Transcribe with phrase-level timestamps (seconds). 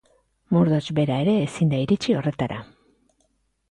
[0.55, 2.63] Murdoch bera ere ezin da iritsi horretara.